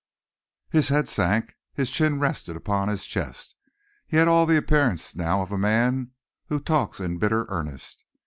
His 0.71 0.89
head 0.89 1.07
sank, 1.07 1.53
his 1.75 1.91
chin 1.91 2.19
rested 2.19 2.55
upon 2.55 2.87
his 2.87 3.05
chest. 3.05 3.53
He 4.07 4.17
had 4.17 4.27
all 4.27 4.47
the 4.47 4.57
appearance 4.57 5.15
now 5.15 5.43
of 5.43 5.51
a 5.51 5.59
man 5.59 6.09
who 6.47 6.59
talks 6.59 6.99
in 6.99 7.19
bitter 7.19 7.45
earnest. 7.49 8.03